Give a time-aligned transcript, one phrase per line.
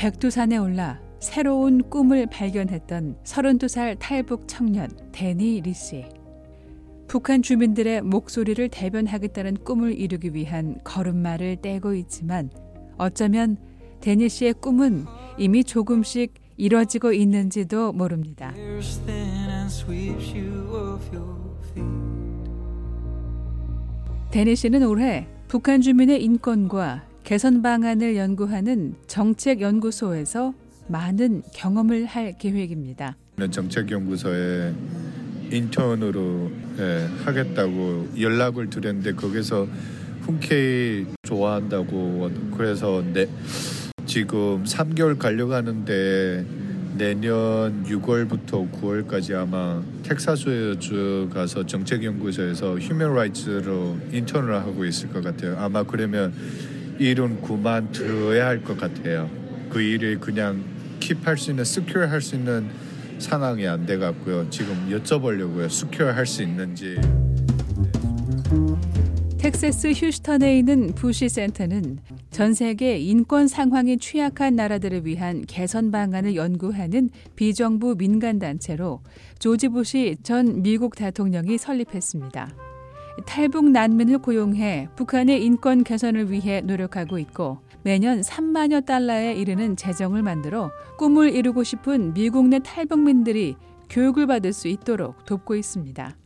[0.00, 6.06] 백두산에 올라 새로운 꿈을 발견했던 32살 탈북 청년 데니 리씨.
[7.06, 12.48] 북한 주민들의 목소리를 대변하겠다는 꿈을 이루기 위한 걸음마를 떼고 있지만
[12.96, 13.58] 어쩌면
[14.00, 15.04] 데니 씨의 꿈은
[15.36, 18.54] 이미 조금씩 이뤄지고 있는지도 모릅니다.
[24.30, 30.52] 데니 씨는 올해 북한 주민의 인권과 개선 방안을 연구하는 정책연구소에서
[30.88, 33.16] 많은 경험을 할 계획입니다.
[33.48, 34.74] 정책연구소에
[35.52, 39.68] 인턴으로 예, 하겠다고 연락을 드렸는데 거기서
[40.22, 43.28] 흔쾌히 좋아한다고 그래서 내,
[44.06, 46.44] 지금 3개월 가려고 하는데
[46.98, 55.56] 내년 6월부터 9월까지 아마 텍사스주 가서 정책연구소에서 휴먼 라이츠로 인턴을 하고 있을 것 같아요.
[55.60, 56.34] 아마 그러면
[57.00, 59.28] 일은 그만들어야 할 것 같아요.
[59.70, 60.62] 그 일을 그냥
[61.00, 62.68] 킵할 수 있는, 스큐어 할 수 있는
[63.18, 64.48] 상황이 안 돼 갖고요.
[64.50, 65.70] 지금 여쭤보려고요.
[65.70, 66.98] 스큐어 할 수 있는지.
[69.38, 71.98] 텍사스 휴스턴에 있는 부시 센터는
[72.30, 79.00] 전 세계 인권 상황이 취약한 나라들을 위한 개선 방안을 연구하는 비정부 민간 단체로
[79.38, 82.69] 조지 부시 전 미국 대통령이 설립했습니다.
[83.26, 90.70] 탈북 난민을 고용해 북한의 인권 개선을 위해 노력하고 있고 매년 3만여 달러에 이르는 재정을 만들어
[90.98, 93.56] 꿈을 이루고 싶은 미국 내 탈북민들이
[93.88, 96.16] 교육을 받을 수 있도록 돕고 있습니다.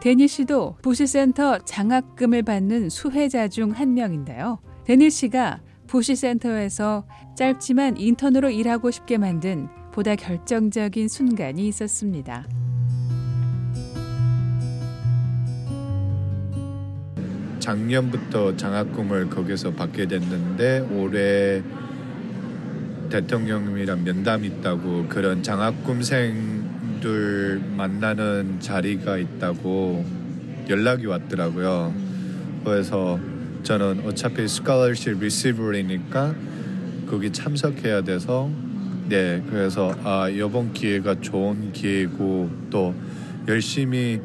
[0.00, 4.58] 데니 씨도 부시센터 장학금을 받는 수혜자 중 한 명인데요.
[4.84, 7.04] 데니 씨가 부시센터에서
[7.36, 12.46] 짧지만 인턴으로 일하고 싶게 만든 보다 결정적인 순간이 있었습니다.
[17.70, 21.62] 작년부터 장학금을 거기서 받게 됐는데 올해
[23.10, 27.00] 대통령이랑 면담 있다고 그런 장학금생들
[27.76, 30.04] 만나는 자리가 있다고
[30.68, 31.94] 연락이 왔더라고요.
[32.64, 33.20] 그래서
[33.62, 36.34] 저는 어차피 스칼러십 리시버이니까
[37.08, 38.50] 거기 참석해야 돼서
[39.08, 42.96] 네 그래서 아 이번 기회가 좋은 기회고 또
[43.46, 44.20] 열심히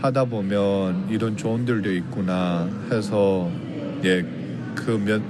[0.00, 3.50] 하다 보면 이런 좋은들도 있구나 해서
[4.04, 4.22] 예,
[4.74, 5.20] 그몇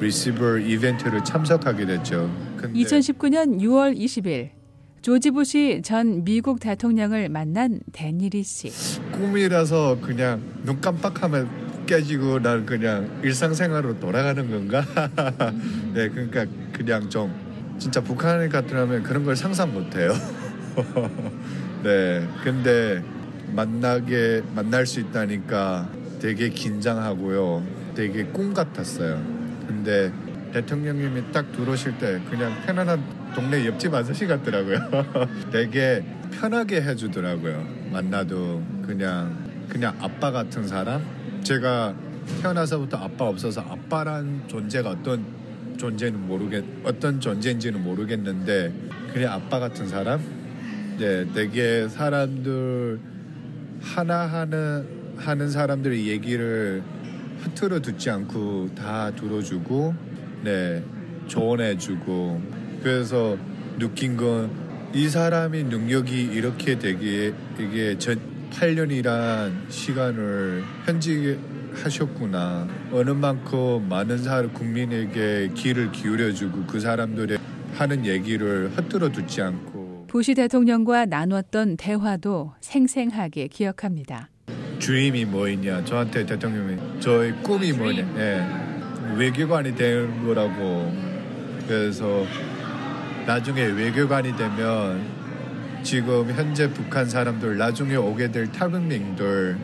[0.00, 2.30] 리시버 이벤트를 참석하게 됐죠.
[2.62, 4.50] 2019년 6월 20일
[5.02, 8.70] 조지 부시 전 미국 대통령을 만난 데니리 씨.
[9.12, 11.48] 꿈이라서 그냥 눈 깜빡하면
[11.86, 14.84] 깨지고 난 그냥 일상생활로 돌아가는 건가?
[15.92, 17.34] 네, 그러니까 그냥 좀
[17.78, 20.12] 진짜 북한에 갔더라면 그런 걸 상상 못 해요.
[21.82, 23.02] 네, 근데
[23.54, 25.88] 만나게 만날 수 있다니까
[26.20, 27.62] 되게 긴장하고요.
[27.94, 29.22] 되게 꿈 같았어요.
[29.66, 30.12] 근데
[30.52, 33.02] 대통령님이 딱 들어오실 때 그냥 편안한
[33.34, 34.78] 동네 옆집 아저씨 같더라고요.
[35.52, 37.66] 되게 편하게 해주더라고요.
[37.90, 39.36] 만나도 그냥
[39.68, 41.02] 그냥 아빠 같은 사람.
[41.42, 41.94] 제가
[42.40, 45.24] 태어나서부터 아빠 없어서 아빠란 존재가 어떤
[45.76, 48.72] 존재는 모르겠 어떤 존재인지는 모르겠는데
[49.12, 50.20] 그냥 아빠 같은 사람.
[50.98, 53.00] 네, 되게 사람들
[53.82, 54.84] 하나하나
[55.16, 56.82] 하는 사람들의 얘기를
[57.40, 59.94] 흐트러 듣지 않고 다 들어주고
[60.44, 60.82] 네
[61.26, 62.42] 조언해주고.
[62.82, 63.36] 그래서
[63.78, 64.62] 느낀 건
[64.94, 68.20] 이 사람이 능력이 이렇게 되기에 이게 전
[68.50, 71.38] 8년이란 시간을 현직
[71.72, 72.68] 하셨구나.
[72.92, 77.38] 어느 만큼 많은 사람 국민에게 귀를 기울여주고 그 사람들의
[77.72, 79.81] 하는 얘기를 헛들어 듣지 않고
[80.12, 84.28] 부시 대통령과 나눴던 대화도 생생하게 기억합니다.
[84.78, 88.46] 주임이 뭐있냐 저한테 대통령이 저의 꿈이 뭐냐 예.
[89.16, 90.92] 외교관이 되는 거라고
[91.66, 92.26] 그래서
[93.24, 95.02] 나중에 외교관이 되면
[95.82, 99.56] 지금 현재 북한 사람들 나중에 오게 될 탈북민들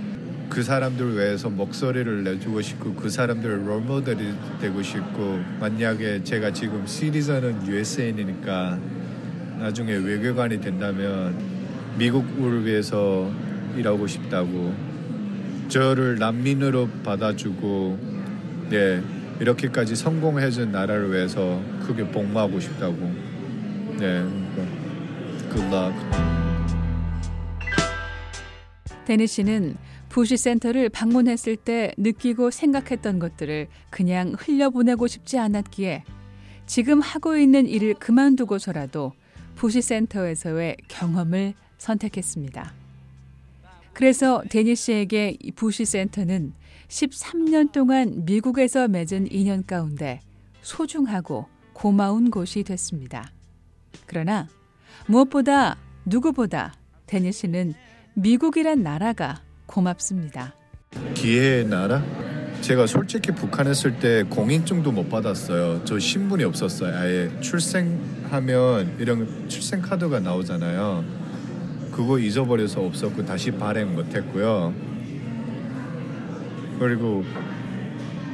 [0.49, 7.67] 그 사람들 위해서 목소리를 내주고 싶고 그 사람들 롤모델이 되고 싶고 만약에 제가 지금 시리즈는
[7.67, 8.79] USA이니까
[9.59, 11.37] 나중에 외교관이 된다면
[11.99, 13.31] 미국을 위해서
[13.77, 14.75] 일하고 싶다고
[15.69, 17.99] 저를 난민으로 받아주고
[18.71, 19.03] 네
[19.41, 22.97] 이렇게까지 성공해준 나라를 위해서 크게 복무하고 싶다고.
[23.99, 24.23] 네
[25.51, 25.93] 굿락
[29.07, 29.77] 데니 씨는
[30.09, 36.05] 부시 센터를 방문했을 때 느끼고 생각했던 것들을 그냥 흘려보내고 싶지 않았기에
[36.67, 39.13] 지금 하고 있는 일을 그만두고서라도
[39.59, 42.73] 부시센터에서의 경험을 선택했습니다.
[43.93, 46.53] 그래서 데니 씨에게 부시센터는
[46.87, 50.21] 13년 동안 미국에서 맺은 인연 가운데
[50.63, 53.33] 소중하고 고마운 곳이 됐습니다.
[54.07, 54.47] 그러나
[55.07, 56.75] 무엇보다 누구보다
[57.07, 57.75] 데니 씨는
[58.15, 60.55] 미국이란 나라가 고맙습니다.
[61.15, 62.05] 기회의 나라?
[62.61, 65.85] 제가 솔직히 북한에 있을 때 공인증도 못 받았어요.
[65.85, 66.97] 저 신분이 없었어요.
[66.97, 71.05] 아예 출생 하면 이런 출생 카드가 나오잖아요.
[71.93, 74.73] 그거 잊어버려서 없었고 다시 발행 못했고요.
[76.79, 77.25] 그리고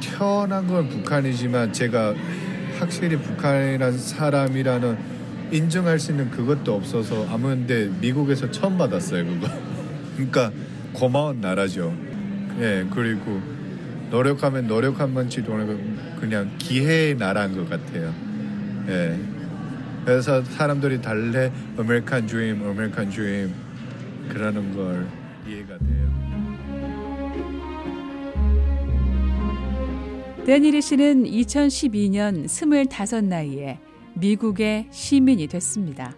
[0.01, 2.13] 태어난 건 북한이지만 제가
[2.77, 5.15] 확실히 북한이란 사람이라는
[5.51, 9.47] 인정할 수 있는 그것도 없어서 아무데 미국에서 처음 받았어요 그거.
[10.15, 10.51] 그러니까
[10.93, 11.93] 고마운 나라죠.
[12.59, 13.41] 예 그리고
[14.11, 15.43] 노력하면 노력한 만치
[16.19, 18.13] 그냥 기회의 나라인 것 같아요.
[18.87, 19.34] 예.
[20.05, 23.51] 그래서 사람들이 달래 아메리칸 드림, 아메리칸 드림
[24.29, 25.07] 그러는 걸
[25.47, 26.05] 이해가 돼요.
[30.45, 33.79] 데니리 씨는 2012년 25 나이에
[34.13, 36.15] 미국의 시민이 됐습니다.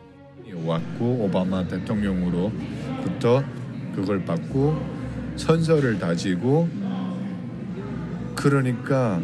[0.66, 3.42] 왔고 오바마 대통령으로부터
[3.96, 4.78] 그걸 받고
[5.38, 6.68] 선서를 다지고
[8.36, 9.22] 그러니까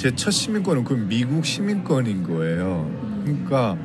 [0.00, 2.90] 제 첫 시민권은 그 미국 시민권인 거예요.
[3.22, 3.76] 그러니까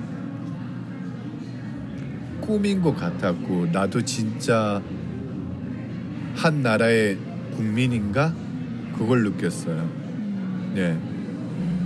[2.40, 4.82] 꿈인 것 같았고 나도 진짜
[6.38, 7.18] 한 나라의
[7.58, 8.34] 국민인가
[8.98, 9.90] 그걸 느꼈어요.
[10.74, 10.98] 네.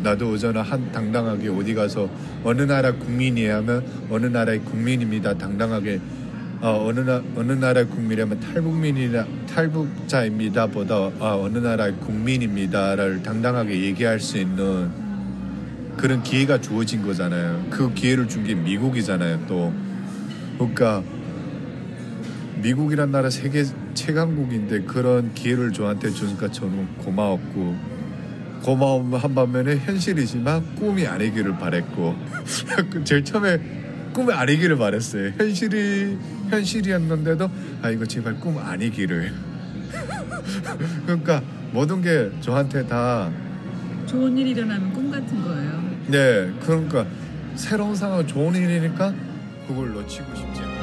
[0.04, 2.08] 나도 오전에 한 당당하게 어디 가서
[2.44, 5.40] 어느 나라 국민이야 하면 어느 나라의 국민입니다.
[5.40, 6.00] 당당하게
[6.62, 14.38] 어, 어느 나 어느 나라의 국민이라면 탈북민이나 탈북자입니다보다 아, 어느 나라의 국민입니다를 당당하게 얘기할 수
[14.38, 14.90] 있는
[15.96, 17.66] 그런 기회가 주어진 거잖아요.
[17.70, 19.46] 그 기회를 준 게 미국이잖아요.
[19.48, 19.74] 또
[20.58, 21.02] 그러니까
[22.62, 23.64] 미국이란 나라 세계
[23.94, 27.76] 최강국인데 그런 기회를 저한테 주니까 저는 고마웠고
[28.64, 32.16] 고마움 한 반면에 현실이지만 꿈이 아니기를 바랬고
[33.06, 33.60] 제일 처음에
[34.14, 35.32] 꿈이 아니기를 바랬어요.
[35.38, 36.18] 현실이
[36.50, 37.50] 현실이었는데도
[37.82, 39.34] 아 이거 제발 꿈 아니기를.
[41.06, 41.42] 그러니까
[41.72, 43.32] 모든 게 저한테 다
[44.06, 45.84] 좋은 일이 일어나면 꿈 같은 거예요.
[46.08, 47.06] 네, 그러니까
[47.56, 49.14] 새로운 상황 좋은 일이니까
[49.68, 50.80] 그걸 놓치고 싶지 않아요.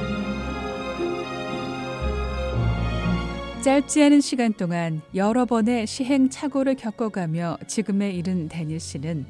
[3.62, 9.26] 짧지 않은 시간 동안 여러 번의 시행착오를 겪어가며 지금에 이른 데니 씨는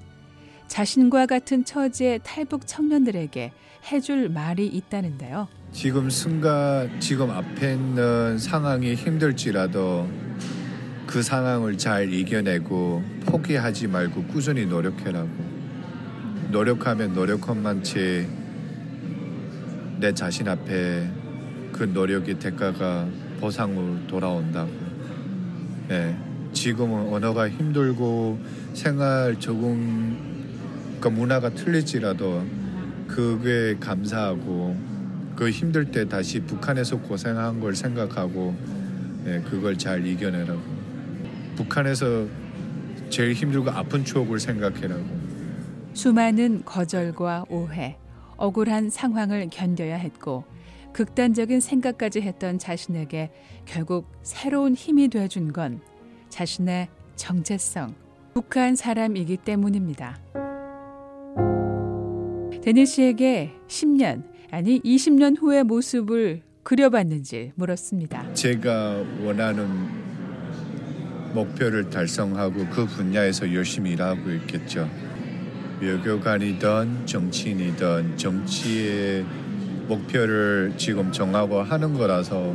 [0.68, 3.52] 자신과 같은 처지의 탈북 청년들에게
[3.92, 5.48] 해줄 말이 있다는데요.
[5.72, 10.08] 지금 순간 지금 앞에 있는 상황이 힘들지라도
[11.06, 15.28] 그 상황을 잘 이겨내고 포기하지 말고 꾸준히 노력해라고
[16.50, 18.28] 노력하면 노력한 만치
[19.98, 21.08] 내 자신 앞에
[21.72, 23.06] 그 노력의 대가가
[23.40, 24.70] 보상으로 돌아온다고.
[25.90, 26.16] 예.
[26.52, 28.38] 지금은 언어가 힘들고
[28.72, 30.35] 생활 적응
[31.00, 32.44] 그 문화가 틀릴지라도
[33.06, 34.76] 그게 감사하고
[35.36, 38.54] 그 힘들 때 다시 북한에서 고생한 걸 생각하고
[39.26, 40.60] 예, 그걸 잘 이겨내라고.
[41.56, 42.26] 북한에서
[43.10, 45.04] 제일 힘들고 아픈 추억을 생각해라고.
[45.94, 47.96] 수많은 거절과 오해,
[48.36, 50.44] 억울한 상황을 견뎌야 했고
[50.92, 53.30] 극단적인 생각까지 했던 자신에게
[53.64, 55.80] 결국 새로운 힘이 돼준 건
[56.28, 57.94] 자신의 정체성,
[58.34, 60.18] 북한 사람이기 때문입니다.
[62.66, 68.34] 데니 씨에게 10년, 아니 20년 후의 모습을 그려봤는지 물었습니다.
[68.34, 69.68] 제가 원하는
[71.32, 74.90] 목표를 달성하고 그 분야에서 열심히 일하고 있겠죠.
[75.80, 79.24] 외교관이든 정치인이든 정치의
[79.86, 82.52] 목표를 지금 정하고 하는 거라서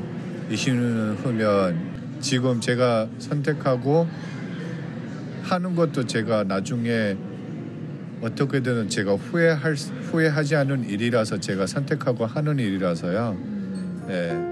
[0.49, 4.05] 20년 후면 지금 제가 선택하고
[5.43, 7.15] 하는 것도 제가 나중에
[8.21, 13.37] 어떻게든 제가 후회할 후회하지 않은 일이라서 제가 선택하고 하는 일이라서요.
[14.07, 14.51] 네.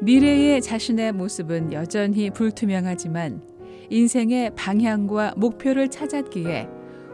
[0.00, 3.42] 미래의 자신의 모습은 여전히 불투명하지만
[3.90, 6.68] 인생의 방향과 목표를 찾았기에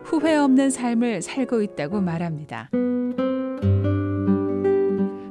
[0.04, 2.70] 후회 없는 삶을 살고 있다고 말합니다.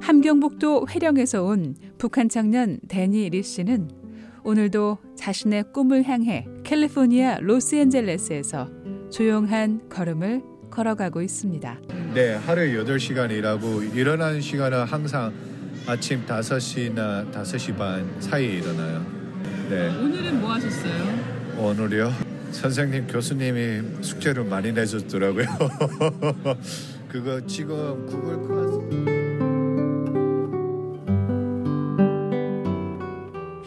[0.01, 4.00] 함경북도 회령에서 온 북한 청년 데니 리 씨는
[4.43, 8.69] 오늘도 자신의 꿈을 향해 캘리포니아 로스앤젤레스에서
[9.12, 11.79] 조용한 걸음을 걸어가고 있습니다.
[12.13, 15.33] 네, 하루에 8시간 일하고 일어나는 시간은 항상
[15.86, 19.05] 아침 5시나 5시 반 사이에 일어나요.
[19.69, 19.89] 네.
[19.89, 20.91] 오늘은 뭐 하셨어요?
[21.57, 22.12] 오늘요?
[22.51, 25.45] 선생님 교수님이 숙제를 많이 내줬더라고요.
[27.07, 29.20] 그거 지금 구글 클래스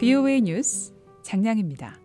[0.05, 0.93] BOA 뉴스
[1.23, 1.91] 장량입니다.